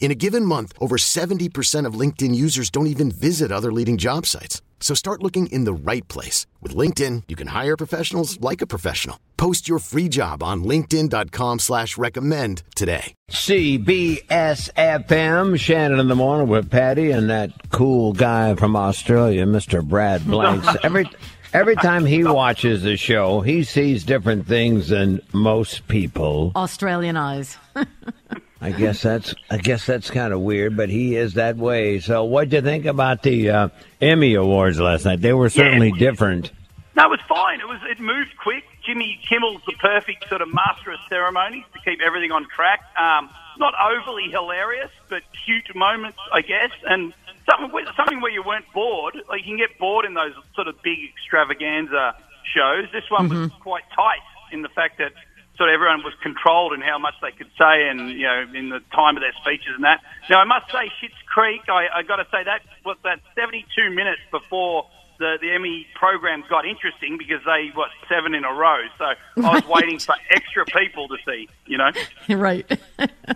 [0.00, 4.24] In a given month, over 70% of LinkedIn users don't even visit other leading job
[4.24, 4.62] sites.
[4.80, 6.46] So start looking in the right place.
[6.62, 9.18] With LinkedIn, you can hire professionals like a professional.
[9.36, 13.12] Post your free job on linkedin.com slash recommend today.
[13.30, 19.84] CBS FM, Shannon in the morning with Patty and that cool guy from Australia, Mr.
[19.84, 20.68] Brad Blanks.
[20.84, 21.10] Every
[21.52, 26.52] every time he watches the show, he sees different things than most people.
[26.54, 27.56] Australian eyes.
[28.60, 32.00] I guess that's I guess that's kind of weird, but he is that way.
[32.00, 33.68] So, what'd you think about the uh,
[34.00, 35.20] Emmy Awards last night?
[35.20, 36.10] They were certainly Yeah.
[36.10, 36.50] different.
[36.96, 37.60] No, it was fine.
[37.60, 38.64] It was it moved quick.
[38.84, 42.80] Jimmy Kimmel's the perfect sort of master of ceremonies to keep everything on track.
[42.98, 47.12] Um, not overly hilarious, but cute moments, I guess, and
[47.48, 49.14] something where- something where you weren't bored.
[49.28, 52.16] Like you can get bored in those sort of big extravaganza
[52.54, 52.86] shows.
[52.92, 55.12] This one was quite tight in the fact that
[55.58, 58.70] sort of everyone was controlled in how much they could say and you know in
[58.70, 60.00] the time of their speeches and that.
[60.30, 61.62] Now I must say, Schitt's Creek.
[61.68, 64.86] I, I got to say that was that 72 minutes before
[65.18, 68.78] the, the Emmy programs got interesting because they what seven in a row.
[68.98, 71.48] So I was waiting for extra people to see.
[71.66, 71.90] You know,
[72.36, 72.66] right.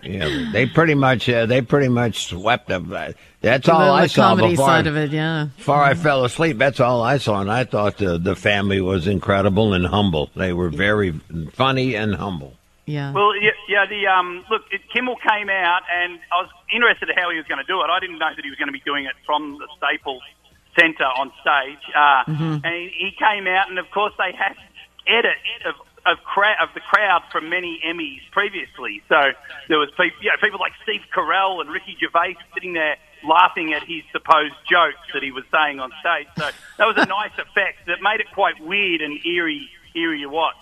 [0.03, 2.91] Yeah, they pretty much uh, they pretty much swept them.
[2.91, 4.65] Uh, That's all the, I the saw comedy before.
[4.65, 5.47] side of it, yeah.
[5.57, 9.07] Before I fell asleep, that's all I saw, and I thought the the family was
[9.07, 10.29] incredible and humble.
[10.35, 11.11] They were very
[11.53, 12.53] funny and humble.
[12.85, 13.13] Yeah.
[13.13, 17.15] Well, yeah, yeah the um, look, it, Kimmel came out, and I was interested in
[17.15, 17.89] how he was going to do it.
[17.89, 20.21] I didn't know that he was going to be doing it from the Staples
[20.79, 22.23] Centre on stage, uh,
[22.63, 24.55] and he, he came out, and of course they had
[25.07, 25.75] edit of
[26.05, 29.01] of, cra- of the crowd from many Emmys previously.
[29.07, 29.31] So
[29.69, 33.71] there was people, you know, people like Steve Carell and Ricky Gervais sitting there laughing
[33.73, 36.27] at his supposed jokes that he was saying on stage.
[36.37, 40.27] So that was a nice effect that made it quite weird and eerie, eerie to
[40.27, 40.59] watch.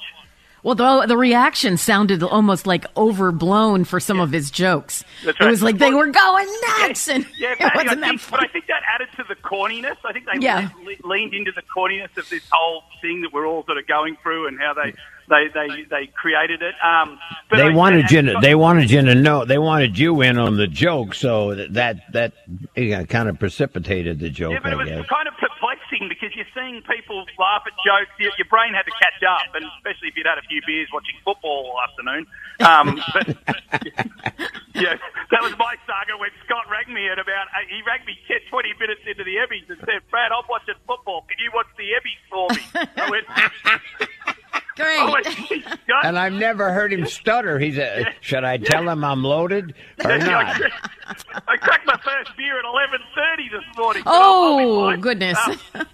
[0.63, 5.03] Well, the, the reaction sounded almost like overblown for some of his jokes.
[5.25, 6.47] That's It was like they were going
[6.79, 8.45] nuts, and Yeah, it Patty, I wasn't that think, but fun.
[8.47, 9.97] I think that added to the corniness.
[10.05, 10.69] I think they Yeah.
[10.85, 14.17] le- leaned into the corniness of this whole thing that we're all sort of going
[14.22, 14.94] through and how they
[15.29, 16.75] they they, they created it.
[16.83, 17.17] Um,
[17.49, 20.22] but They I- wanted and- you to, they wanted you to know they wanted you
[20.22, 22.33] in on the joke, so that that
[22.75, 24.51] yeah, kind of precipitated the joke.
[24.53, 25.07] Yeah, but it was guess.
[25.07, 25.33] kind of
[25.91, 28.12] perplexing because you're seeing people laugh at jokes.
[28.19, 30.88] Your, your brain had to catch up, and especially if you'd had a few beers
[30.94, 32.24] watching football all afternoon.
[32.59, 33.28] Um, but
[34.75, 34.96] yeah,
[35.31, 38.38] that was my saga when Scott rang me at about uh, he rang me 10,
[38.50, 41.25] 20 minutes into the Emmys and said, "Brad, I'm watching football.
[41.28, 42.63] Can you watch the Emmys for me?"
[42.97, 43.25] I went,
[44.75, 45.00] Great.
[45.00, 47.59] I went, Scott, And I've never heard him stutter.
[47.59, 49.73] He's a, should I tell him I'm loaded
[50.03, 50.62] or not?
[51.47, 51.81] I cracked my
[52.24, 54.04] first beer at 11:30 this morning.
[54.06, 55.38] but I'll- I'll be oh, goodness.
[55.74, 55.86] Um,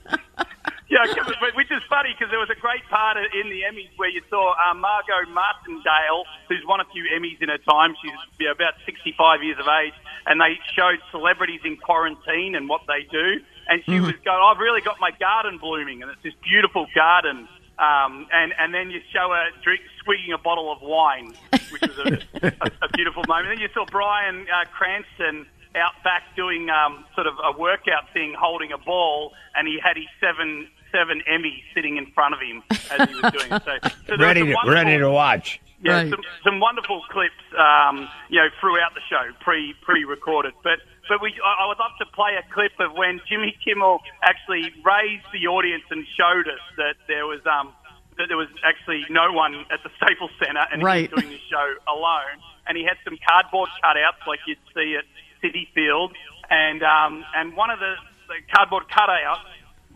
[0.90, 3.90] Yeah, 'cause- but- which is funny because there was a great part in the Emmys
[3.98, 7.94] where you saw uh, Margot Martindale, who's won a few Emmys in her time.
[8.02, 9.94] She's you know, about 65 years of age,
[10.28, 13.42] and they showed celebrities in quarantine and what they do.
[13.68, 17.50] And she was going, "I've really got my garden blooming, and it's this beautiful garden."
[17.80, 21.34] Um, and and then you show her drink, swigging a bottle of wine,
[21.70, 23.50] which was a, a, a beautiful moment.
[23.50, 25.46] Then you saw Brian uh, Cranston
[25.78, 29.96] out back doing um, sort of a workout thing, holding a ball, and he had
[29.98, 33.62] his seven seven Emmys sitting in front of him as he was doing it.
[33.66, 35.60] So, so ready to, ready to watch.
[35.84, 36.09] yeah, Right.
[36.09, 40.53] some, some wonderful clips, um, you know, throughout the show, pre pre recorded.
[40.64, 40.79] But
[41.09, 44.72] but we, I, I would love to play a clip of when Jimmy Kimmel actually
[44.84, 47.73] raised the audience and showed us that there was um
[48.18, 51.08] that there was actually no one at the Staples Center and Right.
[51.09, 52.40] he was doing the show alone.
[52.66, 55.06] And he had some cardboard cutouts like you'd see at
[55.43, 56.13] Citi Field,
[56.49, 57.93] and um and one of the,
[58.28, 59.39] the cardboard cutouts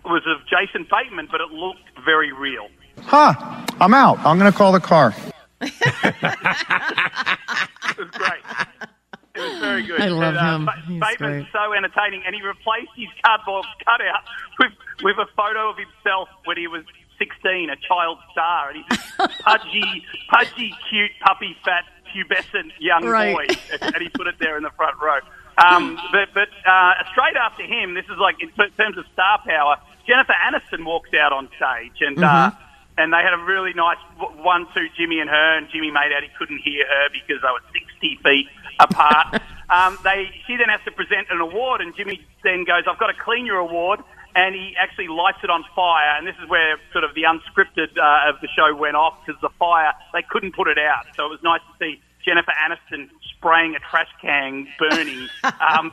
[0.05, 2.67] was of Jason Bateman, but it looked very real.
[3.03, 3.33] Huh.
[3.79, 4.17] I'm out.
[4.19, 5.13] I'm going to call the car.
[5.61, 5.71] It
[7.97, 8.43] was great.
[9.35, 10.01] It was very good.
[10.01, 10.65] I love and, uh, him.
[10.65, 11.53] Ba- He's Bateman's great.
[11.53, 14.23] so entertaining, and he replaced his cardboard cutout
[14.59, 14.71] with
[15.03, 16.83] with a photo of himself when he was
[17.17, 23.35] 16, a child star, and he's this pudgy, pudgy, cute, puppy fat, pubescent young Right.
[23.35, 23.45] boy,
[23.81, 25.19] and he put it there in the front row.
[25.57, 29.77] Um, but but uh, straight after him, this is like in terms of star power.
[30.07, 32.51] Jennifer Aniston walks out on stage, and uh,
[32.97, 36.29] and they had a really nice one-two Jimmy and her, and Jimmy made out he
[36.37, 38.47] couldn't hear her because they were sixty feet
[38.79, 39.41] apart.
[39.69, 43.07] um, they she then has to present an award, and Jimmy then goes, "I've got
[43.07, 43.99] to clean your award."
[44.35, 47.97] And he actually lights it on fire, and this is where sort of the unscripted
[47.97, 51.05] uh, of the show went off because the fire they couldn't put it out.
[51.15, 55.91] So it was nice to see Jennifer Aniston spraying a trash can burning um,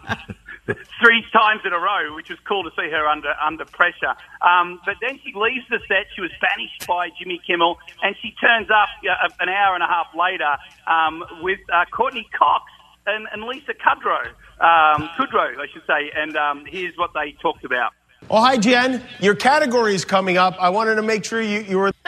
[1.00, 4.14] three times in a row, which was cool to see her under under pressure.
[4.42, 6.06] Um, but then she leaves the set.
[6.14, 9.88] She was banished by Jimmy Kimmel, and she turns up uh, an hour and a
[9.88, 10.56] half later
[10.86, 12.70] um, with uh, Courteney Cox
[13.06, 14.28] and, and Lisa Kudrow,
[14.60, 16.10] um, Kudrow, I should say.
[16.14, 17.92] And um, here's what they talked about.
[18.30, 19.02] Oh, hi, Jen.
[19.20, 20.54] Your category is coming up.
[20.60, 21.92] I wanted to make sure you, you were.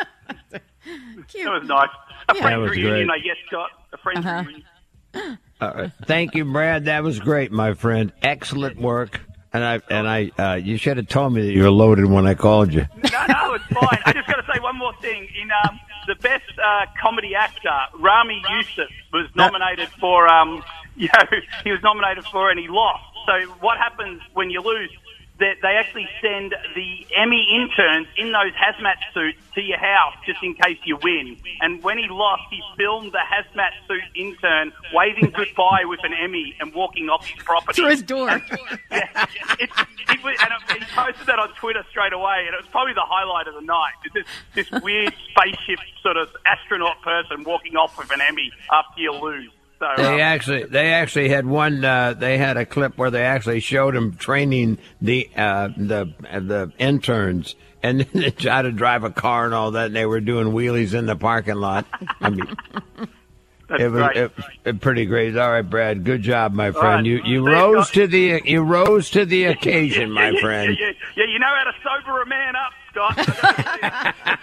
[1.45, 1.89] That was nice.
[2.29, 3.11] A That friend's was reunion, great.
[3.11, 3.71] I guess, Scott.
[3.93, 5.39] A friend's reunion.
[5.61, 5.93] All right.
[6.05, 6.87] Thank you, Brad.
[6.87, 8.12] That was great, my friend.
[8.23, 9.21] Excellent work.
[9.53, 12.27] And I and I, uh, you should have told me that you were loaded when
[12.27, 12.87] I called you.
[13.12, 13.99] No, no, it's fine.
[14.05, 15.29] I just got to say one more thing.
[15.41, 15.79] In um,
[16.09, 20.29] the best uh, comedy actor, Ramy Youssef was nominated for.
[20.29, 20.62] Um,
[20.97, 23.05] you know, he was nominated for, and he lost.
[23.27, 24.91] So what happens when you lose?
[25.40, 30.42] That they actually send the Emmy interns in those hazmat suits to your house just
[30.42, 31.37] in case you win.
[31.62, 36.54] And when he lost, he filmed the hazmat suit intern waving goodbye with an Emmy
[36.60, 37.81] and walking off his property.
[37.81, 38.28] Through his door.
[38.90, 39.26] Yeah,
[39.60, 39.70] it,
[40.10, 40.52] it was, and
[40.82, 43.60] he posted that on Twitter straight away, and it was probably the highlight of the
[43.60, 43.92] night.
[44.04, 49.00] It's This this weird spaceship sort of astronaut person walking off with an Emmy after
[49.00, 49.50] you lose.
[49.81, 51.82] So um, They actually, they actually had one.
[51.85, 56.71] Uh, they had a clip where they actually showed him training the uh, the the
[56.79, 59.87] interns, and then they tried to drive a car and all that.
[59.87, 61.87] And they were doing wheelies in the parking lot.
[62.21, 62.44] I mean,
[63.69, 64.17] that's it was great.
[64.19, 64.32] it,
[64.67, 65.35] it pretty great.
[65.38, 66.85] All right, Brad, good job, my friend.
[66.85, 67.05] right.
[67.06, 67.94] You you Thanks, rose Scott.
[67.94, 70.76] to the you rose to the occasion, my friend.
[70.79, 74.38] Yeah, yeah, yeah, you know how to sober a man up, Scott.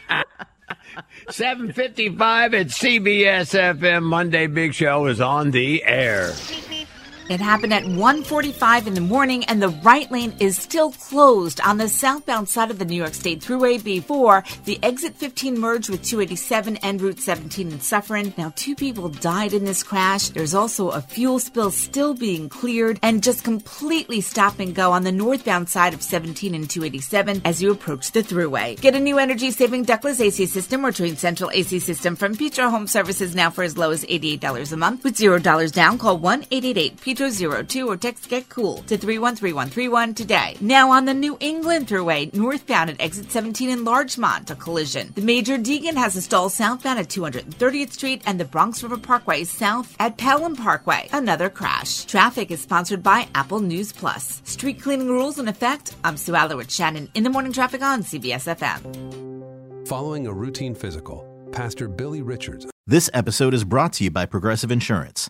[1.27, 1.87] I gotta say.
[1.87, 4.03] 755 at CBS FM.
[4.03, 6.33] Monday Big Show is on the air.
[7.29, 11.77] It happened at 1:45 in the morning and the right lane is still closed on
[11.77, 16.03] the southbound side of the New York State Thruway before the exit 15 merged with
[16.03, 18.33] 287 and Route 17 in Suffern.
[18.37, 20.29] Now two people died in this crash.
[20.29, 25.03] There's also a fuel spill still being cleared and just completely stop and go on
[25.03, 28.79] the northbound side of 17 and 287 as you approach the Thruway.
[28.79, 32.69] Get a new energy saving ductless AC system or Trane Central AC system from Petro
[32.69, 35.97] Home Services now for as low as $88 a month with $0 down.
[35.97, 36.19] Call
[37.17, 40.55] 1-888-PETRO02 or text GET COOL to 313131 today.
[40.61, 45.11] Now on the New England Thruway, northbound at exit 17 in Larchmont, a collision.
[45.15, 49.43] The Major Deegan has a stall southbound at 230th Street and the Bronx River Parkway
[49.43, 51.09] south at Pelham Parkway.
[51.11, 52.05] Another crash.
[52.05, 54.41] Traffic is sponsored by Apple News Plus.
[54.45, 55.95] Street cleaning rules in effect.
[56.03, 59.87] I'm Sue Aller with Shannon in the morning traffic on CBS FM.
[59.87, 64.69] Following a routine physical, Pastor Billy Richards This episode is brought to you by Progressive
[64.69, 65.29] Insurance.